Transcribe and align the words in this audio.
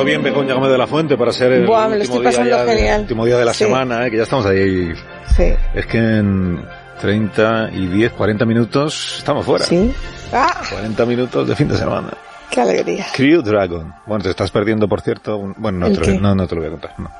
pasando 0.00 0.04
bien, 0.04 0.22
Begoña 0.22 0.54
Gómez 0.54 0.70
de 0.70 0.78
la 0.78 0.86
Fuente, 0.86 1.16
para 1.16 1.32
ser 1.32 1.52
el, 1.52 1.66
Buah, 1.66 1.88
último, 1.88 2.20
día 2.20 2.30
ya 2.30 2.64
genial. 2.66 3.00
último 3.02 3.24
día 3.26 3.36
de 3.38 3.44
la 3.44 3.52
Sí. 3.54 3.64
semana, 3.64 4.06
eh, 4.06 4.10
que 4.10 4.16
ya 4.16 4.22
estamos 4.24 4.46
ahí. 4.46 4.92
Sí. 5.36 5.52
Es 5.74 5.86
que 5.86 5.98
en 5.98 6.64
30 7.00 7.70
y 7.72 7.86
10, 7.86 8.12
40 8.12 8.44
minutos 8.44 9.16
estamos 9.18 9.44
fuera. 9.46 9.64
Sí. 9.64 9.92
¡Ah! 10.32 10.60
40 10.70 11.04
minutos 11.06 11.48
de 11.48 11.56
fin 11.56 11.68
de 11.68 11.76
semana. 11.76 12.10
¡Qué 12.50 12.60
alegría! 12.60 13.06
Crew 13.14 13.42
Dragon. 13.42 13.94
Bueno, 14.06 14.24
te 14.24 14.30
estás 14.30 14.50
perdiendo, 14.50 14.88
por 14.88 15.00
cierto. 15.02 15.36
un- 15.36 15.54
Bueno, 15.56 15.78
no 15.78 15.86
¿El 15.86 16.00
te, 16.00 16.10
lo, 16.14 16.20
no, 16.20 16.34
no 16.34 16.48
te 16.48 16.54
lo 16.56 16.60
voy 16.62 16.68
a 16.68 16.70
contar. 16.72 16.94
No. 16.98 17.10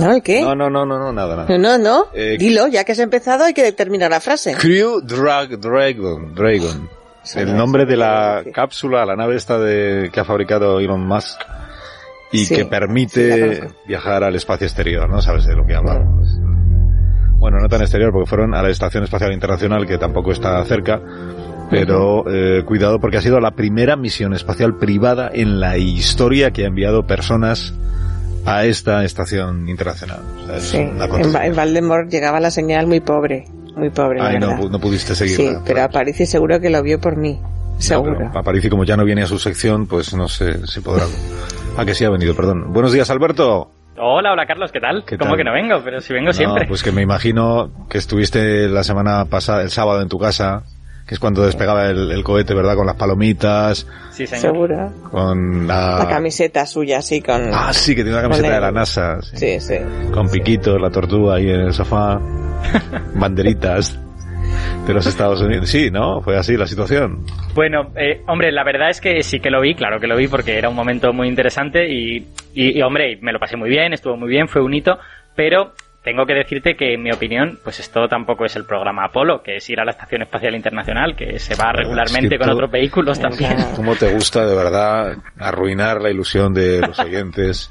¿No, 0.00 0.12
el 0.14 0.22
qué? 0.22 0.40
No, 0.40 0.54
no, 0.54 0.70
no, 0.70 0.86
no, 0.86 0.98
no, 0.98 1.12
nada, 1.12 1.36
nada. 1.36 1.48
No, 1.50 1.58
no, 1.58 1.78
no. 1.78 2.06
Eh, 2.14 2.36
Dilo, 2.38 2.66
ya 2.66 2.82
que 2.84 2.92
has 2.92 2.98
empezado 2.98 3.44
hay 3.44 3.52
que 3.52 3.70
terminar 3.72 4.10
la 4.10 4.20
frase. 4.20 4.54
Crew 4.54 5.02
Drag 5.02 5.58
Dragon. 5.60 6.34
Dragon. 6.34 6.88
Eso 7.22 7.40
El 7.40 7.48
no, 7.52 7.58
nombre 7.58 7.84
de 7.84 7.98
la 7.98 8.42
cápsula, 8.54 9.04
la 9.04 9.14
nave 9.16 9.36
esta 9.36 9.58
de, 9.58 10.08
que 10.10 10.20
ha 10.20 10.24
fabricado 10.24 10.80
Elon 10.80 11.06
Musk 11.06 11.38
y 12.32 12.44
Sí, 12.44 12.54
que 12.54 12.62
sí, 12.62 12.68
permite 12.68 13.68
viajar 13.86 14.22
al 14.24 14.34
espacio 14.36 14.66
exterior, 14.66 15.08
¿no? 15.08 15.20
Sabes 15.22 15.46
de 15.46 15.54
lo 15.56 15.64
que 15.66 15.74
hablamos. 15.74 16.38
Bueno, 17.38 17.58
no 17.58 17.68
tan 17.68 17.80
exterior 17.80 18.12
porque 18.12 18.28
fueron 18.28 18.54
a 18.54 18.62
la 18.62 18.68
Estación 18.70 19.02
Espacial 19.04 19.32
Internacional 19.32 19.86
que 19.86 19.96
tampoco 19.98 20.30
está 20.30 20.62
cerca, 20.66 21.00
pero 21.70 22.24
eh, 22.30 22.62
cuidado 22.64 23.00
porque 23.00 23.16
ha 23.16 23.22
sido 23.22 23.40
la 23.40 23.52
primera 23.52 23.96
misión 23.96 24.34
espacial 24.34 24.76
privada 24.76 25.30
en 25.32 25.58
la 25.58 25.78
historia 25.78 26.50
que 26.50 26.64
ha 26.64 26.66
enviado 26.68 27.06
personas 27.06 27.72
a 28.44 28.64
esta 28.64 29.04
estación 29.04 29.68
internacional. 29.68 30.20
O 30.42 30.46
sea, 30.46 30.56
es 30.56 30.62
Sí. 30.64 30.76
En, 30.76 31.00
en 31.42 31.56
Valdemort 31.56 32.10
llegaba 32.10 32.40
la 32.40 32.50
señal 32.50 32.86
muy 32.86 33.00
pobre. 33.00 33.46
Muy 33.76 33.88
pobre, 33.90 34.18
la 34.18 34.28
Ay, 34.28 34.38
no, 34.38 34.68
no 34.68 34.78
pudiste 34.78 35.14
Sí, 35.14 35.28
seguirla. 35.28 35.62
pero 35.64 35.82
a 35.82 35.88
París 35.88 36.16
seguro 36.28 36.60
que 36.60 36.68
lo 36.70 36.82
vio 36.82 37.00
por 37.00 37.16
mí. 37.16 37.38
No, 37.40 37.80
Seguro. 37.80 38.14
pero 38.18 38.38
Aparici, 38.38 38.68
como 38.68 38.84
ya 38.84 38.94
no 38.96 39.04
viene 39.06 39.22
a 39.22 39.26
su 39.26 39.38
sección, 39.38 39.86
pues 39.86 40.12
no 40.12 40.28
sé 40.28 40.66
si 40.66 40.80
podrá. 40.80 41.04
Ah, 41.76 41.84
que 41.84 41.94
sí 41.94 42.04
ha 42.04 42.10
venido, 42.10 42.34
perdón. 42.34 42.72
Buenos 42.72 42.92
días, 42.92 43.10
Alberto. 43.10 43.70
Hola, 44.02 44.32
hola 44.32 44.46
Carlos, 44.46 44.70
¿qué 44.72 44.80
tal? 44.80 45.04
¿Qué 45.06 45.18
¿Cómo 45.18 45.30
tal? 45.32 45.38
que 45.38 45.44
no 45.44 45.52
vengo? 45.52 45.80
Pero 45.84 46.00
si 46.00 46.12
vengo 46.12 46.28
No, 46.28 46.32
siempre. 46.32 46.66
pues 46.66 46.82
que 46.82 46.90
me 46.92 47.02
imagino 47.02 47.70
que 47.90 47.98
estuviste 47.98 48.68
la 48.68 48.82
semana 48.82 49.26
pasada, 49.26 49.62
el 49.62 49.70
sábado 49.70 50.00
en 50.00 50.08
tu 50.08 50.18
casa, 50.18 50.62
que 51.06 51.14
es 51.14 51.20
cuando 51.20 51.42
despegaba 51.44 51.86
el, 51.86 52.10
el 52.10 52.22
cohete, 52.24 52.54
¿verdad? 52.54 52.76
Con 52.76 52.86
las 52.86 52.96
palomitas, 52.96 53.86
Sí, 54.10 54.26
señor. 54.26 54.40
Seguro. 54.40 54.92
con 55.10 55.66
la... 55.66 55.98
La 55.98 56.08
camiseta 56.08 56.64
suya, 56.66 56.98
así 56.98 57.20
con... 57.20 57.50
Ah, 57.52 57.72
sí, 57.74 57.94
que 57.94 58.02
tiene 58.02 58.12
una 58.18 58.22
camiseta 58.22 58.54
de 58.54 58.60
la 58.60 58.72
NASA. 58.72 59.20
sí. 59.22 59.36
Sí, 59.36 59.60
sí. 59.60 59.74
Con 60.14 60.28
piquitos, 60.30 60.80
la 60.80 60.90
tortuga 60.90 61.34
ahí 61.34 61.50
en 61.50 61.60
el 61.60 61.72
sofá, 61.74 62.18
banderitas 63.14 63.98
de 64.86 64.94
los 64.94 65.06
Estados 65.06 65.40
Unidos. 65.40 65.68
Sí, 65.68 65.90
¿no? 65.90 66.20
Fue 66.20 66.36
así 66.36 66.56
la 66.56 66.66
situación. 66.66 67.24
Bueno, 67.54 67.92
eh, 67.96 68.22
hombre, 68.26 68.50
la 68.52 68.64
verdad 68.64 68.90
es 68.90 69.00
que 69.00 69.22
sí 69.22 69.40
que 69.40 69.50
lo 69.50 69.60
vi, 69.60 69.74
claro 69.74 70.00
que 70.00 70.06
lo 70.06 70.16
vi 70.16 70.28
porque 70.28 70.58
era 70.58 70.68
un 70.68 70.76
momento 70.76 71.12
muy 71.12 71.28
interesante 71.28 71.88
y, 71.88 72.18
y, 72.54 72.78
y, 72.78 72.82
hombre, 72.82 73.18
me 73.20 73.32
lo 73.32 73.38
pasé 73.38 73.56
muy 73.56 73.70
bien, 73.70 73.92
estuvo 73.92 74.16
muy 74.16 74.28
bien, 74.28 74.48
fue 74.48 74.62
un 74.62 74.74
hito, 74.74 74.98
pero 75.36 75.72
tengo 76.02 76.24
que 76.24 76.32
decirte 76.32 76.76
que 76.76 76.94
en 76.94 77.02
mi 77.02 77.12
opinión, 77.12 77.58
pues 77.62 77.78
esto 77.78 78.08
tampoco 78.08 78.46
es 78.46 78.56
el 78.56 78.64
programa 78.64 79.04
Apolo, 79.04 79.42
que 79.42 79.56
es 79.56 79.68
ir 79.68 79.80
a 79.80 79.84
la 79.84 79.90
Estación 79.90 80.22
Espacial 80.22 80.54
Internacional, 80.54 81.14
que 81.14 81.38
se 81.38 81.54
va 81.56 81.72
regularmente 81.72 82.36
Es 82.36 82.38
que 82.38 82.38
con 82.38 82.50
otros 82.50 82.70
vehículos 82.70 83.20
también. 83.20 83.56
¿Cómo 83.76 83.94
te 83.94 84.10
gusta 84.12 84.46
de 84.46 84.56
verdad 84.56 85.16
arruinar 85.38 86.00
la 86.00 86.10
ilusión 86.10 86.54
de 86.54 86.80
los 86.80 86.98
oyentes? 87.00 87.70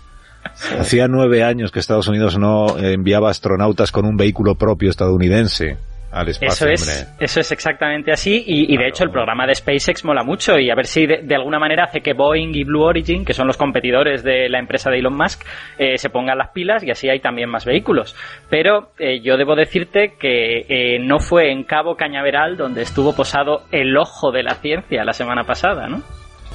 Hacía 0.80 1.08
nueve 1.08 1.44
años 1.44 1.72
que 1.72 1.80
Estados 1.80 2.08
Unidos 2.08 2.38
no 2.38 2.78
enviaba 2.78 3.30
astronautas 3.30 3.92
con 3.92 4.06
un 4.06 4.16
vehículo 4.16 4.56
propio 4.56 4.90
estadounidense 4.90 5.78
al 6.12 6.28
espacio, 6.30 6.68
Eso 6.68 6.70
es, 6.70 7.06
hombre. 7.08 7.26
eso 7.26 7.40
es 7.40 7.52
exactamente 7.52 8.12
así 8.12 8.44
y, 8.46 8.74
y 8.74 8.78
de 8.78 8.88
hecho 8.88 9.04
el 9.04 9.12
programa 9.12 9.46
de 9.46 9.56
SpaceX 9.56 10.04
mola 10.06 10.24
mucho 10.24 10.58
y 10.58 10.70
a 10.70 10.76
ver 10.76 10.86
si 10.88 11.06
de, 11.06 11.22
de 11.24 11.36
alguna 11.36 11.60
manera 11.60 11.84
hace 11.84 12.02
que 12.02 12.14
Boeing 12.14 12.56
y 12.56 12.64
Blue 12.64 12.84
Origin, 12.84 13.24
que 13.24 13.34
son 13.34 13.48
los 13.48 13.58
competidores 13.58 14.24
de 14.24 14.50
la 14.50 14.60
empresa 14.60 14.90
de 14.90 15.00
Elon 15.00 15.16
Musk, 15.16 15.44
eh, 15.78 15.98
se 15.98 16.10
pongan 16.10 16.38
las 16.38 16.50
pilas 16.50 16.84
y 16.84 16.92
así 16.92 17.10
hay 17.10 17.20
también 17.20 17.50
más 17.50 17.66
vehículos. 17.66 18.16
Pero 18.50 18.92
eh, 18.98 19.22
yo 19.22 19.38
debo 19.38 19.56
decirte 19.56 20.16
que 20.20 20.66
eh, 20.68 21.00
no 21.00 21.20
fue 21.20 21.52
en 21.52 21.64
Cabo 21.64 21.96
Cañaveral 21.96 22.58
donde 22.58 22.82
estuvo 22.82 23.16
posado 23.16 23.64
el 23.72 23.96
ojo 23.98 24.32
de 24.32 24.44
la 24.44 24.56
ciencia 24.56 25.04
la 25.04 25.14
semana 25.14 25.44
pasada, 25.44 25.88
¿no? 25.88 26.02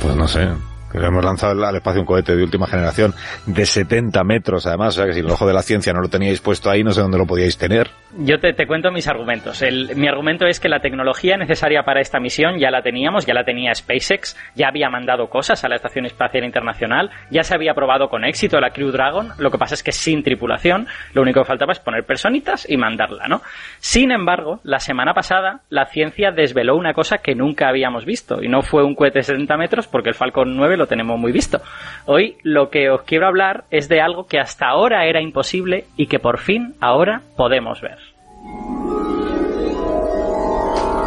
Pues 0.01 0.17
no 0.17 0.27
sé. 0.27 0.49
Hemos 0.95 1.25
lanzado 1.25 1.65
al- 1.65 1.77
espacio 1.77 2.01
un 2.01 2.07
cohete 2.07 2.37
de 2.37 2.43
última 2.43 2.67
generación 2.67 3.13
de 3.47 3.67
70 3.67 4.23
metros, 4.25 4.67
además. 4.67 4.97
O 4.97 4.99
sea 4.99 5.07
que 5.07 5.13
si 5.13 5.21
el 5.21 5.31
ojo 5.31 5.47
de 5.47 5.53
la 5.53 5.63
ciencia 5.63 5.93
no 5.93 6.01
lo 6.01 6.09
teníais 6.09 6.41
puesto 6.41 6.71
ahí, 6.71 6.85
no 6.85 6.93
sé 6.93 7.01
dónde 7.01 7.19
lo 7.19 7.27
podíais 7.27 7.59
tener. 7.59 7.91
Yo 8.17 8.39
te, 8.39 8.55
cuento 8.67 8.93
mis 8.93 9.09
argumentos. 9.09 9.61
Mi 9.97 10.07
argumento 10.07 10.47
es 10.47 10.61
que 10.61 10.69
la 10.69 10.79
tecnología 10.79 11.37
necesaria 11.37 11.83
para 11.83 12.01
esta 12.01 12.21
misión 12.21 12.59
ya 12.61 12.71
la 12.71 12.81
teníamos, 12.83 13.27
ya 13.27 13.35
la 13.35 13.45
tenía 13.45 13.75
SpaceX, 13.75 14.37
ya 14.55 14.69
había 14.69 14.89
mandado 14.89 15.29
cosas 15.29 15.65
a 15.65 15.69
la 15.69 15.75
Estación 15.75 16.07
Espacial 16.07 16.45
Internacional, 16.45 17.11
ya 17.31 17.43
se 17.43 17.55
había 17.57 17.75
probado 17.75 18.09
con 18.09 18.25
éxito 18.25 18.61
la 18.61 18.71
Crew 18.71 18.93
Dragon, 18.93 19.31
lo 19.39 19.51
que 19.51 19.59
pasa 19.59 19.75
es 19.75 19.83
que 19.83 19.91
sin 19.91 20.23
tripulación, 20.23 20.87
lo 21.13 21.23
único 21.23 21.41
que 21.41 21.47
faltaba 21.47 21.73
es 21.73 21.81
poner 21.81 22.05
personitas 22.05 22.71
y 22.71 22.77
mandarla, 22.77 23.27
¿no? 23.27 23.43
Sin 23.79 24.13
embargo, 24.13 24.61
la 24.63 24.79
semana 24.79 25.13
pasada 25.13 25.63
la 25.69 25.87
ciencia 25.87 26.31
desveló 26.31 26.77
una 26.77 26.93
cosa 26.95 27.19
que 27.19 27.35
nunca 27.35 27.69
habíamos 27.69 28.05
visto, 28.05 28.43
y 28.43 28.49
no 28.49 28.63
fue 28.63 28.85
un 28.85 28.95
cohete 28.95 29.19
de 29.19 29.23
70 29.25 29.57
metros 29.57 29.89
porque 29.89 30.11
el 30.11 30.15
Falcon 30.15 30.57
9 30.57 30.77
lo 30.77 30.84
tenemos 30.87 31.19
muy 31.19 31.33
visto. 31.33 31.59
Hoy 32.07 32.37
lo 32.43 32.71
que 32.71 32.91
os 32.91 33.03
quiero 33.03 33.27
hablar 33.27 33.65
es 33.71 33.89
de 33.89 34.01
algo 34.01 34.27
que 34.27 34.39
hasta 34.39 34.67
ahora 34.69 35.07
era 35.07 35.21
imposible 35.21 35.85
y 35.97 36.07
que 36.07 36.19
por 36.19 36.39
fin 36.39 36.75
ahora 36.81 37.23
podemos 37.37 37.81
ver. 37.81 37.99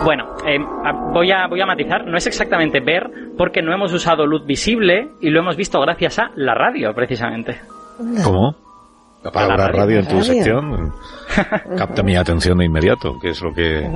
Bueno, 0.03 0.25
eh, 0.45 0.57
a- 0.85 1.11
voy, 1.11 1.31
a, 1.31 1.47
voy 1.47 1.59
a 1.59 1.65
matizar, 1.65 2.05
no 2.05 2.15
es 2.17 2.27
exactamente 2.27 2.79
ver 2.79 3.09
porque 3.37 3.61
no 3.61 3.73
hemos 3.73 3.91
usado 3.91 4.25
luz 4.25 4.45
visible 4.45 5.09
y 5.21 5.29
lo 5.29 5.39
hemos 5.41 5.57
visto 5.57 5.81
gracias 5.81 6.19
a 6.19 6.29
la 6.35 6.53
radio, 6.53 6.93
precisamente. 6.93 7.59
¿Cómo? 8.23 8.55
La 9.23 9.31
palabra 9.31 9.67
radio. 9.67 9.77
radio, 9.81 9.99
en 9.99 10.05
tu 10.07 10.11
Radio. 10.19 10.23
sección 10.23 10.93
capta 11.77 12.03
mi 12.03 12.15
atención 12.15 12.57
de 12.59 12.65
inmediato. 12.65 13.17
¿Qué 13.19 13.29
es 13.31 13.41
lo 13.41 13.53
que, 13.53 13.89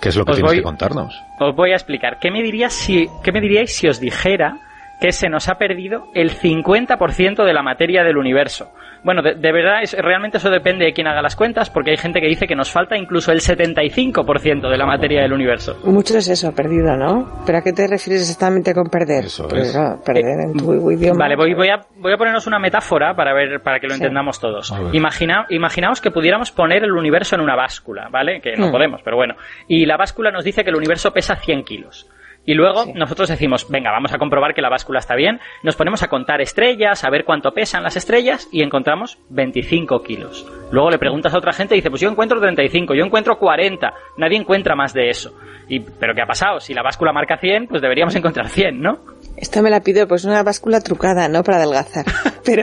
qué 0.00 0.08
es 0.08 0.16
lo 0.16 0.24
que 0.24 0.30
Os 0.32 0.36
tienes 0.38 0.50
voy- 0.50 0.58
que 0.58 0.64
contarnos? 0.64 1.14
Os 1.38 1.54
voy 1.54 1.70
a 1.70 1.74
explicar. 1.74 2.18
¿Qué 2.18 2.32
me, 2.32 2.42
dirías 2.42 2.72
si, 2.72 3.06
¿Qué 3.22 3.30
me 3.30 3.40
diríais 3.40 3.72
si 3.76 3.86
os 3.86 4.00
dijera 4.00 4.56
que 5.00 5.12
se 5.12 5.28
nos 5.28 5.48
ha 5.48 5.54
perdido 5.58 6.08
el 6.14 6.30
50% 6.32 7.44
de 7.44 7.52
la 7.52 7.62
materia 7.62 8.02
del 8.02 8.16
universo? 8.16 8.72
Bueno, 9.04 9.22
de, 9.22 9.34
de 9.36 9.52
verdad, 9.52 9.80
es, 9.82 9.92
realmente 9.96 10.38
eso 10.38 10.50
depende 10.50 10.84
de 10.84 10.92
quién 10.92 11.06
haga 11.06 11.22
las 11.22 11.36
cuentas, 11.36 11.70
porque 11.70 11.92
hay 11.92 11.96
gente 11.96 12.20
que 12.20 12.26
dice 12.26 12.48
que 12.48 12.56
nos 12.56 12.70
falta 12.72 12.96
incluso 12.96 13.30
el 13.30 13.40
75% 13.40 14.68
de 14.68 14.76
la 14.76 14.86
materia 14.86 15.22
del 15.22 15.32
universo. 15.32 15.78
Mucho 15.84 16.18
es 16.18 16.28
eso, 16.28 16.52
perdido, 16.54 16.96
¿no? 16.96 17.42
¿Pero 17.46 17.58
a 17.58 17.62
qué 17.62 17.72
te 17.72 17.86
refieres 17.86 18.22
exactamente 18.22 18.74
con 18.74 18.88
perder? 18.88 19.26
Eso 19.26 19.44
Porque, 19.44 19.62
es. 19.62 19.72
claro, 19.72 20.00
perder 20.04 20.40
en 20.40 20.52
tu 20.54 20.90
idioma. 20.90 21.14
Eh, 21.14 21.18
Vale, 21.18 21.36
voy, 21.36 21.54
voy, 21.54 21.68
a, 21.68 21.80
voy 21.96 22.12
a 22.12 22.16
ponernos 22.16 22.46
una 22.46 22.58
metáfora 22.58 23.14
para 23.14 23.32
ver 23.32 23.60
para 23.62 23.78
que 23.78 23.86
lo 23.86 23.94
Sí. 23.94 24.00
entendamos 24.02 24.40
todos. 24.40 24.72
Imagina, 24.92 25.46
imaginaos 25.50 26.00
que 26.00 26.10
pudiéramos 26.10 26.50
poner 26.50 26.82
el 26.82 26.92
universo 26.92 27.36
en 27.36 27.42
una 27.42 27.54
báscula, 27.54 28.08
¿vale? 28.10 28.40
Que 28.40 28.56
no 28.56 28.68
Hmm. 28.68 28.72
podemos, 28.72 29.00
pero 29.02 29.16
bueno. 29.16 29.34
Y 29.68 29.86
la 29.86 29.96
báscula 29.96 30.30
nos 30.30 30.44
dice 30.44 30.64
que 30.64 30.70
el 30.70 30.76
universo 30.76 31.12
pesa 31.12 31.36
100 31.36 31.62
kilos. 31.64 32.08
Y 32.48 32.54
luego 32.54 32.84
Sí. 32.84 32.92
nosotros 32.94 33.28
decimos, 33.28 33.68
venga, 33.68 33.90
vamos 33.90 34.10
a 34.14 34.16
comprobar 34.16 34.54
que 34.54 34.62
la 34.62 34.70
báscula 34.70 35.00
está 35.00 35.14
bien. 35.14 35.38
Nos 35.62 35.76
ponemos 35.76 36.02
a 36.02 36.08
contar 36.08 36.40
estrellas, 36.40 37.04
a 37.04 37.10
ver 37.10 37.26
cuánto 37.26 37.52
pesan 37.52 37.82
las 37.82 37.94
estrellas 37.96 38.48
y 38.50 38.62
encontramos 38.62 39.18
25 39.28 40.02
kilos. 40.02 40.46
Luego 40.70 40.90
le 40.90 40.98
preguntas 40.98 41.34
a 41.34 41.36
otra 41.36 41.52
gente 41.52 41.74
y 41.74 41.78
dice, 41.78 41.90
pues 41.90 42.00
yo 42.00 42.08
encuentro 42.08 42.40
35, 42.40 42.94
yo 42.94 43.04
encuentro 43.04 43.38
40. 43.38 43.92
Nadie 44.16 44.38
encuentra 44.38 44.74
más 44.74 44.94
de 44.94 45.10
eso. 45.10 45.34
Y, 45.68 45.80
¿Pero 45.80 46.14
qué 46.14 46.22
ha 46.22 46.26
pasado? 46.26 46.58
Si 46.58 46.72
la 46.72 46.82
báscula 46.82 47.12
marca 47.12 47.36
100, 47.36 47.66
pues 47.66 47.82
deberíamos 47.82 48.14
encontrar 48.14 48.48
100, 48.48 48.80
¿no? 48.80 49.00
Esta 49.36 49.60
me 49.60 49.68
la 49.68 49.82
pido, 49.82 50.08
pues 50.08 50.24
una 50.24 50.42
báscula 50.42 50.80
trucada, 50.80 51.28
¿no? 51.28 51.42
Para 51.42 51.58
adelgazar. 51.58 52.06
Pero, 52.46 52.62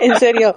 en 0.00 0.16
serio, 0.16 0.56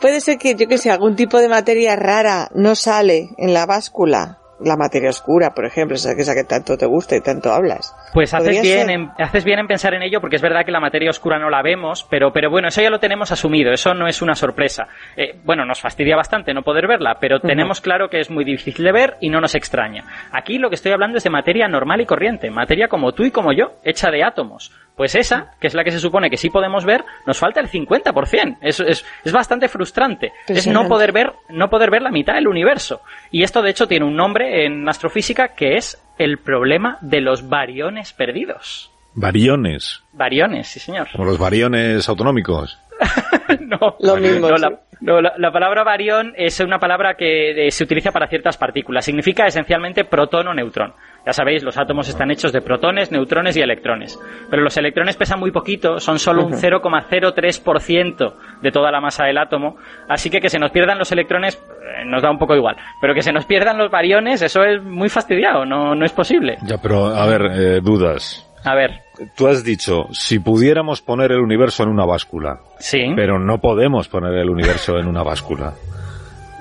puede 0.00 0.20
ser 0.20 0.38
que, 0.38 0.54
yo 0.54 0.68
que 0.68 0.78
sé, 0.78 0.92
algún 0.92 1.16
tipo 1.16 1.38
de 1.38 1.48
materia 1.48 1.96
rara 1.96 2.50
no 2.54 2.76
sale 2.76 3.30
en 3.36 3.52
la 3.52 3.66
báscula 3.66 4.38
la 4.66 4.76
materia 4.76 5.10
oscura, 5.10 5.50
por 5.54 5.64
ejemplo, 5.66 5.96
esa 5.96 6.14
que, 6.14 6.22
esa 6.22 6.34
que 6.34 6.44
tanto 6.44 6.76
te 6.76 6.86
gusta 6.86 7.16
y 7.16 7.20
tanto 7.20 7.52
hablas. 7.52 7.94
Pues 8.12 8.32
haces 8.34 8.62
bien, 8.62 8.86
ser. 8.86 8.90
en, 8.90 9.10
haces 9.18 9.44
bien 9.44 9.58
en 9.58 9.66
pensar 9.66 9.94
en 9.94 10.02
ello 10.02 10.20
porque 10.20 10.36
es 10.36 10.42
verdad 10.42 10.64
que 10.64 10.72
la 10.72 10.80
materia 10.80 11.10
oscura 11.10 11.38
no 11.38 11.50
la 11.50 11.62
vemos, 11.62 12.06
pero, 12.10 12.32
pero 12.32 12.50
bueno, 12.50 12.68
eso 12.68 12.82
ya 12.82 12.90
lo 12.90 12.98
tenemos 12.98 13.32
asumido, 13.32 13.72
eso 13.72 13.94
no 13.94 14.06
es 14.06 14.22
una 14.22 14.34
sorpresa. 14.34 14.86
Eh, 15.16 15.40
bueno, 15.44 15.64
nos 15.64 15.80
fastidia 15.80 16.16
bastante 16.16 16.54
no 16.54 16.62
poder 16.62 16.86
verla, 16.86 17.18
pero 17.20 17.40
tenemos 17.40 17.80
claro 17.80 18.08
que 18.08 18.20
es 18.20 18.30
muy 18.30 18.44
difícil 18.44 18.84
de 18.84 18.92
ver 18.92 19.16
y 19.20 19.30
no 19.30 19.40
nos 19.40 19.54
extraña. 19.54 20.04
Aquí 20.32 20.58
lo 20.58 20.68
que 20.68 20.76
estoy 20.76 20.92
hablando 20.92 21.18
es 21.18 21.24
de 21.24 21.30
materia 21.30 21.68
normal 21.68 22.00
y 22.00 22.06
corriente, 22.06 22.50
materia 22.50 22.88
como 22.88 23.12
tú 23.12 23.24
y 23.24 23.30
como 23.30 23.52
yo, 23.52 23.74
hecha 23.84 24.10
de 24.10 24.24
átomos. 24.24 24.72
Pues 24.96 25.16
esa, 25.16 25.54
que 25.60 25.66
es 25.66 25.74
la 25.74 25.82
que 25.82 25.90
se 25.90 25.98
supone 25.98 26.30
que 26.30 26.36
sí 26.36 26.50
podemos 26.50 26.84
ver, 26.84 27.04
nos 27.26 27.38
falta 27.38 27.60
el 27.60 27.68
50%. 27.68 28.58
Es, 28.60 28.78
es, 28.78 29.04
es 29.24 29.32
bastante 29.32 29.66
frustrante. 29.66 30.32
Es 30.46 30.68
no 30.68 30.86
poder 30.86 31.10
ver, 31.10 31.32
no 31.48 31.68
poder 31.68 31.90
ver 31.90 32.02
la 32.02 32.12
mitad 32.12 32.34
del 32.34 32.46
universo. 32.46 33.00
Y 33.32 33.42
esto 33.42 33.60
de 33.60 33.70
hecho 33.70 33.88
tiene 33.88 34.06
un 34.06 34.14
nombre 34.14 34.53
en 34.54 34.88
astrofísica 34.88 35.48
que 35.48 35.76
es 35.76 36.00
el 36.16 36.38
problema 36.38 36.98
de 37.00 37.20
los 37.20 37.48
variones 37.48 38.12
perdidos. 38.12 38.90
Variones, 39.14 40.02
Variones, 40.12 40.68
sí 40.68 40.80
señor. 40.80 41.08
como 41.12 41.24
los 41.24 41.38
variones 41.38 42.08
autonómicos. 42.08 42.78
no, 43.60 43.96
Lo 44.00 44.16
mismo, 44.16 44.48
no, 44.48 44.56
sí. 44.56 44.62
la, 44.62 44.80
no, 45.00 45.20
la- 45.20 45.34
la 45.38 45.52
palabra 45.52 45.84
barión 45.84 46.32
es 46.36 46.60
una 46.60 46.78
palabra 46.78 47.14
que 47.14 47.66
eh, 47.66 47.70
se 47.70 47.84
utiliza 47.84 48.10
para 48.12 48.26
ciertas 48.28 48.56
partículas. 48.56 49.04
Significa 49.04 49.46
esencialmente 49.46 50.04
protón 50.04 50.48
o 50.48 50.54
neutrón. 50.54 50.92
Ya 51.26 51.32
sabéis, 51.32 51.62
los 51.62 51.78
átomos 51.78 52.06
están 52.08 52.30
hechos 52.30 52.52
de 52.52 52.60
protones, 52.60 53.10
neutrones 53.10 53.56
y 53.56 53.62
electrones. 53.62 54.18
Pero 54.50 54.62
los 54.62 54.76
electrones 54.76 55.16
pesan 55.16 55.40
muy 55.40 55.50
poquito, 55.52 55.98
son 55.98 56.18
solo 56.18 56.44
un 56.44 56.52
0,03% 56.52 58.34
de 58.60 58.70
toda 58.70 58.90
la 58.90 59.00
masa 59.00 59.24
del 59.24 59.38
átomo. 59.38 59.76
Así 60.08 60.28
que 60.30 60.40
que 60.40 60.48
se 60.50 60.58
nos 60.58 60.70
pierdan 60.70 60.98
los 60.98 61.10
electrones 61.12 61.54
eh, 61.56 62.04
nos 62.04 62.22
da 62.22 62.30
un 62.30 62.38
poco 62.38 62.54
igual. 62.54 62.76
Pero 63.00 63.14
que 63.14 63.22
se 63.22 63.32
nos 63.32 63.46
pierdan 63.46 63.78
los 63.78 63.90
variones, 63.90 64.42
eso 64.42 64.62
es 64.64 64.82
muy 64.82 65.08
fastidiado, 65.08 65.64
no, 65.64 65.94
no 65.94 66.04
es 66.04 66.12
posible. 66.12 66.58
Ya, 66.66 66.76
pero 66.82 67.06
a 67.06 67.26
ver, 67.26 67.42
eh, 67.52 67.80
dudas. 67.82 68.50
A 68.64 68.74
ver, 68.74 69.02
Tú 69.36 69.46
has 69.46 69.62
dicho, 69.62 70.08
si 70.12 70.40
pudiéramos 70.40 71.00
poner 71.00 71.30
el 71.30 71.38
universo 71.40 71.84
en 71.84 71.88
una 71.88 72.04
báscula, 72.04 72.60
sí. 72.78 73.12
pero 73.14 73.38
no 73.38 73.58
podemos 73.58 74.08
poner 74.08 74.34
el 74.34 74.50
universo 74.50 74.98
en 74.98 75.06
una 75.06 75.22
báscula. 75.22 75.74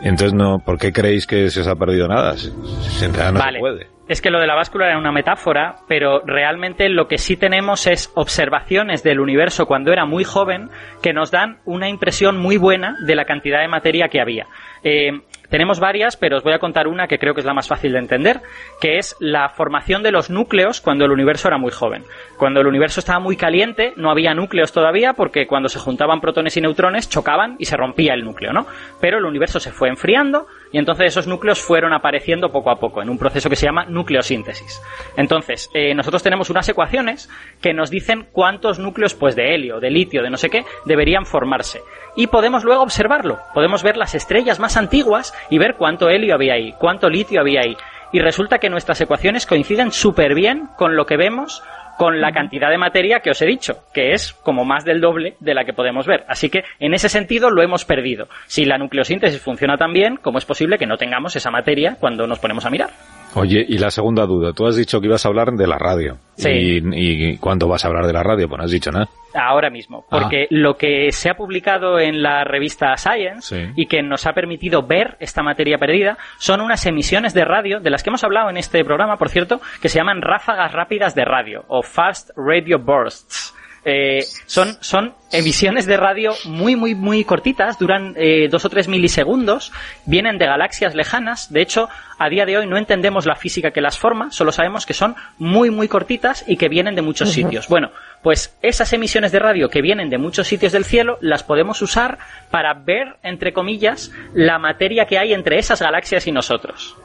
Entonces, 0.04 0.34
no, 0.34 0.60
¿por 0.60 0.78
qué 0.78 0.92
creéis 0.92 1.26
que 1.26 1.50
se 1.50 1.62
os 1.62 1.68
ha 1.68 1.76
perdido 1.76 2.08
nada? 2.08 2.38
Si, 2.38 2.52
si 2.82 3.06
en 3.06 3.14
realidad 3.14 3.34
no 3.34 3.40
vale. 3.40 3.58
se 3.58 3.60
puede. 3.60 3.88
Es 4.10 4.22
que 4.22 4.30
lo 4.30 4.40
de 4.40 4.48
la 4.48 4.54
báscula 4.54 4.88
era 4.88 4.98
una 4.98 5.14
metáfora, 5.14 5.78
pero 5.88 6.22
realmente 6.26 6.90
lo 6.90 7.08
que 7.08 7.18
sí 7.18 7.38
tenemos 7.38 7.88
es 7.88 8.12
observaciones 8.16 9.02
del 9.02 9.22
universo 9.22 9.66
cuando 9.66 9.94
era 9.94 10.06
muy 10.06 10.26
joven 10.26 10.70
que 11.02 11.14
nos 11.14 11.32
dan 11.32 11.60
una 11.64 11.88
impresión 11.88 12.38
muy 12.38 12.58
buena 12.58 12.98
de 13.08 13.16
la 13.16 13.24
cantidad 13.24 13.62
de 13.62 13.70
materia 13.70 14.10
que 14.10 14.20
había. 14.20 14.48
Eh, 14.84 15.22
tenemos 15.54 15.80
varias, 15.80 16.18
pero 16.18 16.38
os 16.38 16.44
voy 16.44 16.54
a 16.54 16.58
contar 16.58 16.88
una 16.88 17.06
que 17.06 17.20
creo 17.20 17.36
que 17.36 17.42
es 17.42 17.46
la 17.46 17.54
más 17.54 17.68
fácil 17.68 17.92
de 17.92 18.00
entender, 18.00 18.42
que 18.82 18.98
es 18.98 19.16
la 19.20 19.50
formación 19.50 20.02
de 20.02 20.12
los 20.12 20.32
núcleos 20.32 20.82
cuando 20.82 21.06
el 21.06 21.12
universo 21.12 21.48
era 21.48 21.60
muy 21.60 21.72
joven. 21.72 22.06
Cuando 22.40 22.60
el 22.62 22.66
universo 22.66 23.00
estaba 23.00 23.20
muy 23.20 23.38
caliente, 23.38 23.94
no 23.96 24.10
había 24.10 24.34
núcleos 24.34 24.72
todavía, 24.72 25.14
porque 25.14 25.46
cuando 25.46 25.70
se 25.70 25.78
juntaban 25.78 26.22
protones 26.22 26.58
y 26.58 26.62
neutrones 26.62 27.08
chocaban 27.08 27.56
y 27.60 27.66
se 27.66 27.78
rompía 27.78 28.16
el 28.16 28.26
núcleo, 28.26 28.52
¿no? 28.52 28.66
Pero 29.00 29.20
el 29.20 29.26
universo 29.26 29.60
se 29.60 29.72
fue 29.72 29.90
enfriando 29.90 30.48
y 30.74 30.80
entonces 30.80 31.06
esos 31.06 31.28
núcleos 31.28 31.62
fueron 31.62 31.94
apareciendo 31.94 32.52
poco 32.52 32.72
a 32.72 32.78
poco 32.78 33.02
en 33.02 33.10
un 33.10 33.20
proceso 33.20 33.48
que 33.48 33.56
se 33.56 33.68
llama 33.68 33.86
nucleosíntesis. 33.86 34.82
Entonces, 35.16 35.70
eh, 35.74 35.94
nosotros 35.94 36.24
tenemos 36.24 36.50
unas 36.50 36.68
ecuaciones 36.68 37.30
que 37.62 37.74
nos 37.74 37.92
dicen 37.92 38.28
cuántos 38.32 38.80
núcleos, 38.80 39.14
pues 39.14 39.36
de 39.36 39.54
helio, 39.54 39.80
de 39.80 39.92
litio, 39.92 40.24
de 40.24 40.32
no 40.32 40.38
sé 40.38 40.50
qué, 40.50 40.66
deberían 40.86 41.28
formarse. 41.28 41.82
Y 42.16 42.26
podemos 42.26 42.64
luego 42.64 42.82
observarlo. 42.82 43.38
Podemos 43.54 43.84
ver 43.84 43.98
las 43.98 44.16
estrellas 44.16 44.60
más 44.60 44.76
antiguas 44.76 45.34
y 45.52 45.60
ver 45.60 45.76
cuánto 45.78 46.10
helio 46.10 46.34
había 46.34 46.56
ahí, 46.56 46.74
cuánto 46.80 47.08
litio 47.08 47.40
había 47.40 47.62
ahí. 47.62 47.78
Y 48.12 48.20
resulta 48.20 48.58
que 48.58 48.70
nuestras 48.70 49.00
ecuaciones 49.00 49.46
coinciden 49.46 49.92
súper 49.92 50.34
bien 50.34 50.70
con 50.76 50.96
lo 50.96 51.06
que 51.06 51.18
vemos 51.18 51.62
con 51.98 52.22
la 52.22 52.32
cantidad 52.32 52.70
de 52.70 52.78
materia 52.78 53.20
que 53.20 53.32
os 53.32 53.42
he 53.42 53.46
dicho, 53.46 53.84
que 53.94 54.14
es 54.14 54.34
como 54.34 54.66
más 54.66 54.86
del 54.86 55.02
doble 55.02 55.36
de 55.40 55.54
la 55.54 55.66
que 55.66 55.74
podemos 55.74 56.08
ver. 56.08 56.26
Así 56.28 56.50
que 56.50 56.64
en 56.80 56.94
ese 56.94 57.10
sentido 57.10 57.50
lo 57.50 57.62
hemos 57.62 57.86
perdido. 57.86 58.28
Si 58.48 58.66
la 58.66 58.78
nucleosíntesis 58.78 59.42
funciona 59.42 59.78
tan 59.78 59.94
bien, 59.94 60.18
¿cómo 60.18 60.38
es 60.38 60.46
posible 60.46 60.78
que 60.78 60.88
no 60.88 60.98
tengamos 60.98 61.36
esa 61.36 61.52
materia 61.52 61.98
cuando 62.00 62.28
nos 62.28 62.40
ponemos 62.40 62.66
a 62.66 62.70
mirar? 62.70 62.90
Oye, 63.36 63.66
y 63.68 63.78
la 63.78 63.90
segunda 63.92 64.26
duda, 64.26 64.54
tú 64.54 64.66
has 64.68 64.76
dicho 64.76 65.00
que 65.02 65.08
ibas 65.08 65.26
a 65.26 65.30
hablar 65.30 65.52
de 65.52 65.68
la 65.68 65.78
radio. 65.78 66.18
Sí. 66.36 66.50
¿Y, 66.50 66.82
y 67.32 67.38
cuándo 67.38 67.68
vas 67.68 67.84
a 67.86 67.88
hablar 67.88 68.06
de 68.08 68.14
la 68.14 68.24
radio? 68.24 68.48
Pues 68.48 68.58
no 68.60 68.66
has 68.66 68.72
dicho 68.72 68.92
nada. 68.92 69.08
Ahora 69.36 69.72
mismo, 69.72 70.06
porque 70.12 70.46
lo 70.52 70.78
que 70.78 71.12
se 71.12 71.28
ha 71.28 71.34
publicado 71.36 72.00
en 72.00 72.22
la 72.22 72.44
revista 72.44 72.96
Science 72.98 73.42
Sí. 73.66 73.72
y 73.76 73.88
que 73.88 74.04
nos 74.04 74.28
ha 74.28 74.34
permitido 74.34 74.84
ver 74.84 75.18
esta 75.20 75.42
materia 75.42 75.80
perdida 75.80 76.20
son 76.38 76.62
unas 76.62 76.86
emisiones 76.86 77.34
de 77.34 77.44
radio, 77.44 77.80
de 77.80 77.90
las 77.90 78.04
que 78.04 78.12
hemos 78.12 78.24
hablado 78.24 78.52
en 78.52 78.58
este 78.58 78.84
programa, 78.86 79.18
por 79.18 79.30
cierto, 79.30 79.60
que 79.82 79.90
se 79.90 79.98
llaman 79.98 80.22
ráfagas 80.22 80.72
rápidas 80.72 81.16
de 81.16 81.26
radio 81.26 81.66
o 81.68 81.82
Fast 81.82 82.30
Radio 82.36 82.78
Bursts. 82.78 83.53
Eh, 83.86 84.24
son, 84.46 84.78
son 84.80 85.14
emisiones 85.32 85.86
de 85.86 85.98
radio 85.98 86.32
muy, 86.46 86.76
muy, 86.76 86.96
muy 86.96 87.26
cortitas, 87.26 87.78
duran 87.78 88.14
eh, 88.16 88.48
dos 88.50 88.64
o 88.64 88.70
tres 88.70 88.88
milisegundos, 88.88 89.74
vienen 90.06 90.38
de 90.38 90.46
galaxias 90.46 90.96
lejanas. 90.96 91.52
De 91.52 91.62
hecho, 91.62 91.90
a 92.18 92.30
día 92.30 92.46
de 92.46 92.58
hoy 92.58 92.68
no 92.68 92.78
entendemos 92.78 93.26
la 93.26 93.36
física 93.36 93.72
que 93.72 93.82
las 93.82 93.98
forma, 93.98 94.32
solo 94.32 94.52
sabemos 94.52 94.86
que 94.86 94.94
son 94.94 95.16
muy, 95.38 95.70
muy 95.70 95.88
cortitas 95.88 96.46
y 96.48 96.56
que 96.56 96.70
vienen 96.70 96.96
de 96.96 97.02
muchos 97.02 97.32
sitios. 97.32 97.68
Bueno, 97.68 97.92
pues 98.22 98.58
esas 98.62 98.94
emisiones 98.94 99.32
de 99.32 99.40
radio 99.40 99.70
que 99.70 99.82
vienen 99.82 100.10
de 100.10 100.18
muchos 100.18 100.48
sitios 100.48 100.72
del 100.72 100.86
cielo 100.86 101.18
las 101.20 101.44
podemos 101.44 101.82
usar 101.82 102.20
para 102.52 102.74
ver, 102.74 103.18
entre 103.22 103.52
comillas, 103.52 104.12
la 104.34 104.60
materia 104.60 105.06
que 105.06 105.18
hay 105.18 105.34
entre 105.34 105.60
esas 105.60 105.82
galaxias 105.82 106.26
y 106.28 106.32
nosotros. 106.32 106.96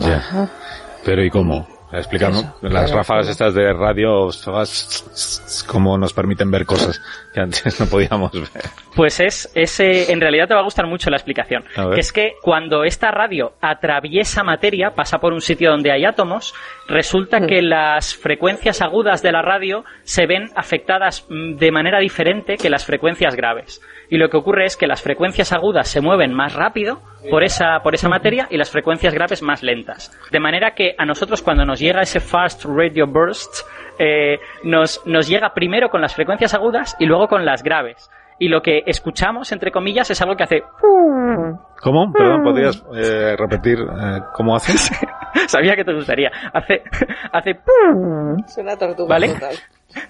Ya. 0.00 0.50
Pero 1.04 1.22
¿y 1.22 1.30
cómo? 1.30 1.73
Explícanos. 1.98 2.40
Eso, 2.40 2.54
Las 2.62 2.72
claro, 2.72 2.96
ráfagas 2.96 3.26
claro. 3.26 3.30
estas 3.30 3.54
de 3.54 3.72
radio, 3.72 4.28
cómo 5.66 5.96
nos 5.98 6.12
permiten 6.12 6.50
ver 6.50 6.66
cosas 6.66 7.00
que 7.32 7.40
antes 7.40 7.80
no 7.80 7.86
podíamos 7.86 8.32
ver. 8.32 8.62
Pues 8.94 9.20
es, 9.20 9.50
es 9.54 9.80
eh, 9.80 10.12
en 10.12 10.20
realidad 10.20 10.48
te 10.48 10.54
va 10.54 10.60
a 10.60 10.64
gustar 10.64 10.86
mucho 10.86 11.10
la 11.10 11.16
explicación. 11.16 11.64
Que 11.94 12.00
es 12.00 12.12
que 12.12 12.34
cuando 12.42 12.84
esta 12.84 13.10
radio 13.10 13.54
atraviesa 13.60 14.42
materia, 14.42 14.90
pasa 14.94 15.18
por 15.18 15.32
un 15.32 15.40
sitio 15.40 15.70
donde 15.70 15.92
hay 15.92 16.04
átomos, 16.04 16.54
resulta 16.88 17.46
que 17.46 17.62
las 17.62 18.14
frecuencias 18.14 18.82
agudas 18.82 19.22
de 19.22 19.32
la 19.32 19.42
radio 19.42 19.84
se 20.02 20.26
ven 20.26 20.50
afectadas 20.54 21.26
mm, 21.28 21.56
de 21.56 21.72
manera 21.72 21.98
diferente 21.98 22.56
que 22.56 22.70
las 22.70 22.84
frecuencias 22.84 23.34
graves. 23.34 23.80
Y 24.10 24.18
lo 24.18 24.28
que 24.28 24.36
ocurre 24.36 24.66
es 24.66 24.76
que 24.76 24.86
las 24.86 25.02
frecuencias 25.02 25.52
agudas 25.52 25.88
se 25.88 26.00
mueven 26.00 26.32
más 26.32 26.54
rápido 26.54 27.00
por 27.30 27.42
esa, 27.42 27.80
por 27.82 27.94
esa 27.94 28.08
materia 28.08 28.46
y 28.50 28.58
las 28.58 28.70
frecuencias 28.70 29.14
graves 29.14 29.42
más 29.42 29.62
lentas. 29.62 30.12
De 30.30 30.40
manera 30.40 30.74
que 30.74 30.94
a 30.98 31.06
nosotros 31.06 31.42
cuando 31.42 31.64
nos 31.64 31.80
llega 31.84 32.00
ese 32.02 32.20
fast 32.20 32.64
radio 32.64 33.06
burst, 33.06 33.66
eh, 33.98 34.38
nos, 34.64 35.02
nos 35.06 35.28
llega 35.28 35.52
primero 35.54 35.88
con 35.88 36.00
las 36.00 36.14
frecuencias 36.14 36.54
agudas 36.54 36.96
y 36.98 37.06
luego 37.06 37.28
con 37.28 37.44
las 37.44 37.62
graves. 37.62 38.10
Y 38.38 38.48
lo 38.48 38.62
que 38.62 38.82
escuchamos, 38.86 39.52
entre 39.52 39.70
comillas, 39.70 40.10
es 40.10 40.20
algo 40.20 40.34
que 40.34 40.42
hace... 40.42 40.62
¿Cómo? 41.80 42.12
Perdón, 42.12 42.42
¿podrías 42.42 42.84
eh, 42.96 43.36
repetir 43.36 43.78
eh, 43.78 44.20
cómo 44.32 44.56
haces? 44.56 44.90
Sabía 45.46 45.76
que 45.76 45.84
te 45.84 45.94
gustaría. 45.94 46.30
Hace... 46.52 46.82
hace... 47.32 47.60
Suena 48.46 48.76
tortuga 48.76 49.08
¿Vale? 49.08 49.34
total. 49.34 49.54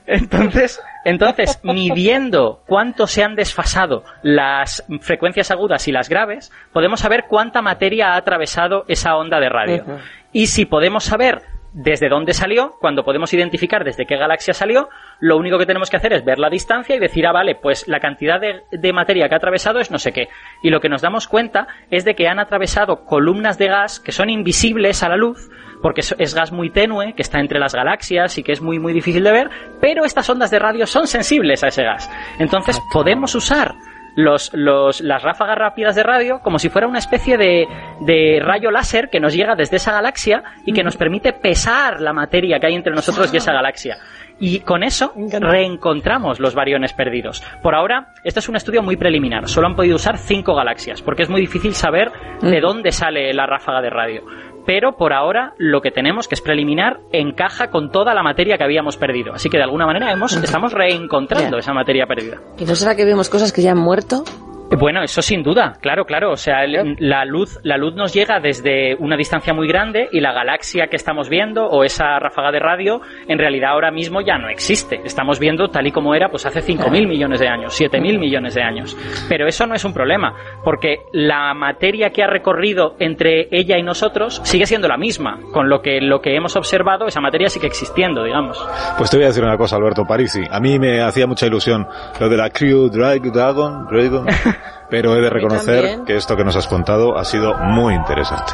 Entonces, 0.07 0.83
entonces, 1.05 1.61
midiendo 1.65 2.63
cuánto 2.67 3.07
se 3.07 3.23
han 3.23 3.35
desfasado 3.35 4.05
las 4.23 4.85
frecuencias 5.01 5.51
agudas 5.51 5.87
y 5.89 5.93
las 5.93 6.09
graves, 6.09 6.53
podemos 6.73 7.01
saber 7.01 7.25
cuánta 7.29 7.61
materia 7.61 8.13
ha 8.13 8.17
atravesado 8.17 8.85
esa 8.89 9.17
onda 9.17 9.41
de 9.41 9.49
radio. 9.49 9.85
Y 10.33 10.47
si 10.47 10.65
podemos 10.65 11.05
saber 11.05 11.43
desde 11.75 12.09
dónde 12.09 12.33
salió, 12.35 12.77
cuando 12.81 13.05
podemos 13.05 13.35
identificar 13.35 13.83
desde 13.85 14.07
qué 14.07 14.17
galaxia 14.17 14.55
salió, 14.55 14.89
lo 15.19 15.37
único 15.37 15.59
que 15.59 15.67
tenemos 15.67 15.91
que 15.91 15.97
hacer 15.97 16.13
es 16.13 16.25
ver 16.25 16.39
la 16.39 16.49
distancia 16.49 16.95
y 16.95 17.01
decir, 17.01 17.27
ah, 17.27 17.33
vale, 17.33 17.57
pues 17.57 17.89
la 17.89 17.99
cantidad 17.99 18.41
de, 18.41 18.63
de 18.71 18.93
materia 18.93 19.29
que 19.29 19.35
ha 19.35 19.39
atravesado 19.39 19.81
es 19.81 19.91
no 19.91 19.99
sé 19.99 20.13
qué. 20.13 20.29
Y 20.63 20.71
lo 20.71 20.81
que 20.81 20.89
nos 20.89 21.03
damos 21.03 21.27
cuenta 21.27 21.67
es 21.91 22.05
de 22.05 22.15
que 22.15 22.29
han 22.29 22.39
atravesado 22.39 23.05
columnas 23.05 23.59
de 23.59 23.67
gas 23.69 23.99
que 23.99 24.13
son 24.13 24.31
invisibles 24.31 25.03
a 25.03 25.09
la 25.09 25.17
luz, 25.17 25.51
porque 25.83 26.01
es- 26.03 26.15
es 26.19 26.35
gas 26.35 26.53
muy 26.53 26.71
tenue, 26.71 27.13
que 27.15 27.23
está 27.23 27.41
entre 27.41 27.59
las 27.59 27.75
galaxias 27.75 28.39
y 28.39 28.45
que 28.45 28.53
es 28.53 28.63
muy, 28.63 28.79
muy 28.79 28.93
difícil 28.93 29.25
de 29.25 29.33
ver, 29.33 29.51
pero 29.81 30.05
estas 30.05 30.31
ondas 30.31 30.51
de 30.53 30.61
radio 30.61 30.87
son 30.87 31.09
sensibles 31.09 31.65
a 31.65 31.69
ese 31.69 31.83
gas. 31.83 32.09
Entonces 32.39 32.81
podemos 32.93 33.35
usar 33.35 33.75
los, 34.17 34.53
los, 34.55 35.01
las 35.01 35.23
ráfagas 35.23 35.59
rápidas 35.59 35.95
de 35.95 36.03
radio 36.03 36.41
como 36.41 36.59
si 36.59 36.69
fuera 36.69 36.87
una 36.87 36.99
especie 36.99 37.37
de, 37.37 37.67
de 38.01 38.41
rayo 38.43 38.71
láser 38.71 39.11
que 39.11 39.21
nos 39.21 39.35
llega 39.35 39.55
desde 39.57 39.77
esa 39.77 39.93
galaxia 39.93 40.43
y 40.65 40.73
que 40.73 40.85
nos 40.85 40.97
permite 40.97 41.33
pesar 41.33 42.01
la 42.01 42.13
materia 42.13 42.59
que 42.59 42.67
hay 42.67 42.75
entre 42.75 42.95
nosotros 42.95 43.33
y 43.33 43.37
esa 43.37 43.53
galaxia. 43.53 43.99
Y 44.39 44.61
con 44.61 44.83
eso 44.83 45.13
reencontramos 45.17 46.41
los 46.41 46.55
variones 46.55 46.93
perdidos. 46.93 47.43
Por 47.63 47.75
ahora, 47.75 48.09
este 48.25 48.41
es 48.41 48.49
un 48.49 48.57
estudio 48.57 48.83
muy 48.83 48.97
preliminar. 48.97 49.49
Solo 49.49 49.69
han 49.69 49.77
podido 49.77 49.97
usar 49.97 50.19
cinco 50.19 50.55
galaxias, 50.55 51.03
porque 51.03 51.23
es 51.23 51.31
muy 51.31 51.41
difícil 51.41 51.73
saber 51.75 52.11
de 52.43 52.61
dónde 52.61 52.91
sale 52.91 53.33
la 53.33 53.47
ráfaga 53.47 53.81
de 53.81 53.91
radio. 53.91 54.23
Pero 54.67 54.97
por 54.97 55.13
ahora, 55.13 55.55
lo 55.59 55.81
que 55.81 55.91
tenemos, 55.91 56.29
que 56.29 56.35
es 56.35 56.41
preliminar, 56.41 57.01
encaja 57.13 57.71
con 57.71 57.91
toda 57.91 58.15
la 58.15 58.23
materia 58.23 58.57
que 58.57 58.65
habíamos 58.65 58.97
perdido. 58.97 59.33
Así 59.35 59.51
que 59.51 59.59
de 59.59 59.65
alguna 59.65 59.87
manera 59.87 60.11
hemos, 60.13 60.37
estamos 60.37 60.73
reencontrando 60.73 61.59
esa 61.59 61.73
materia 61.73 62.07
perdida. 62.07 62.41
¿Y 62.59 62.65
no 62.65 62.75
será 62.75 62.97
que 62.97 63.05
vemos 63.05 63.29
cosas 63.29 63.53
que 63.53 63.63
ya 63.63 63.73
han 63.73 63.79
muerto? 63.79 64.25
Bueno, 64.71 65.03
eso 65.03 65.23
sin 65.23 65.43
duda, 65.43 65.75
claro, 65.81 66.05
claro. 66.05 66.33
O 66.33 66.37
sea, 66.37 66.67
la 66.67 67.25
luz, 67.25 67.59
la 67.63 67.77
luz 67.77 67.95
nos 67.95 68.13
llega 68.13 68.41
desde 68.41 68.95
una 68.97 69.17
distancia 69.17 69.55
muy 69.55 69.69
grande 69.69 70.09
y 70.11 70.21
la 70.21 70.33
galaxia 70.33 70.89
que 70.89 70.97
estamos 70.97 71.29
viendo 71.29 71.67
o 71.67 71.85
esa 71.85 72.19
ráfaga 72.19 72.51
de 72.51 72.59
radio, 72.59 73.01
en 73.29 73.39
realidad 73.39 73.71
ahora 73.71 73.91
mismo 73.91 74.21
ya 74.21 74.39
no 74.39 74.49
existe. 74.49 75.01
Estamos 75.05 75.39
viendo 75.39 75.69
tal 75.69 75.87
y 75.87 75.93
como 75.93 76.15
era, 76.15 76.29
pues 76.29 76.47
hace 76.47 76.61
5.000 76.61 77.07
millones 77.07 77.41
de 77.41 77.49
años, 77.49 77.79
7.000 77.81 78.19
millones 78.19 78.55
de 78.55 78.63
años. 78.63 78.97
Pero 79.29 79.47
eso 79.47 79.67
no 79.67 79.75
es 79.75 79.85
un 79.85 79.93
problema, 79.93 80.35
porque 80.65 80.99
la 81.13 81.55
materia 81.55 82.11
que 82.11 82.23
ha 82.23 82.27
recorrido 82.27 82.97
entre 82.99 83.49
ella 83.51 83.79
y 83.79 83.83
nosotros 83.83 84.41
sigue 84.45 84.67
siendo 84.67 84.89
la 84.89 84.97
misma, 84.97 85.39
con 85.53 85.69
lo 85.69 85.81
que 85.83 86.01
lo 86.01 86.21
que 86.21 86.35
hemos 86.35 86.57
observado, 86.57 87.07
esa 87.07 87.21
materia 87.21 87.49
sigue 87.49 87.67
existiendo, 87.67 88.25
digamos. 88.25 88.65
Pues 88.99 89.11
te 89.11 89.17
voy 89.17 89.25
a 89.25 89.29
decir 89.29 89.45
una 89.45 89.57
cosa, 89.57 89.77
Alberto 89.77 90.05
Parisi. 90.05 90.43
A 90.51 90.61
mí 90.61 90.79
me 90.79 91.03
hacía 91.03 91.27
mucha 91.27 91.47
ilusión 91.47 91.87
lo 92.21 92.29
de 92.29 92.37
la 92.37 92.51
Crew 92.51 92.89
Dragon, 92.89 93.33
Dragon 93.33 94.27
pero 94.91 95.17
he 95.17 95.21
de 95.21 95.31
reconocer 95.31 96.01
que 96.07 96.17
esto 96.17 96.37
que 96.37 96.45
nos 96.45 96.57
has 96.57 96.67
contado 96.67 97.17
ha 97.17 97.25
sido 97.25 97.55
muy 97.57 97.95
interesante. 97.95 98.53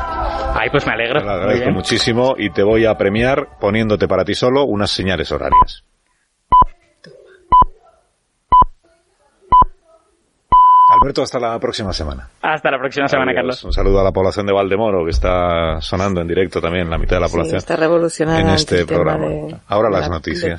Ay, 0.54 0.68
pues 0.70 0.86
me 0.86 0.92
alegro. 0.92 1.20
Te 1.20 1.26
lo 1.26 1.32
agradezco 1.32 1.70
muchísimo 1.70 2.34
y 2.36 2.50
te 2.50 2.62
voy 2.62 2.86
a 2.86 2.94
premiar 2.96 3.58
poniéndote 3.60 4.08
para 4.08 4.24
ti 4.24 4.34
solo 4.34 4.64
unas 4.64 4.90
señales 4.90 5.30
horarias. 5.32 5.84
Alberto, 10.92 11.22
hasta 11.22 11.38
la 11.38 11.56
próxima 11.60 11.92
semana. 11.92 12.28
Hasta 12.42 12.68
la 12.68 12.78
próxima 12.78 13.06
semana, 13.06 13.32
Carlos. 13.32 13.62
Un 13.62 13.72
saludo 13.72 14.00
a 14.00 14.04
la 14.04 14.10
población 14.10 14.44
de 14.46 14.52
Valdemoro, 14.52 15.04
que 15.04 15.10
está 15.10 15.80
sonando 15.80 16.20
en 16.20 16.26
directo 16.26 16.60
también, 16.60 16.90
la 16.90 16.98
mitad 16.98 17.16
de 17.16 17.20
la 17.20 17.28
población. 17.28 17.58
está 17.58 17.76
revolucionada 17.76 18.40
en 18.40 18.48
este 18.48 18.84
programa. 18.84 19.28
Ahora 19.68 19.88
las 19.88 20.10
noticias. 20.10 20.58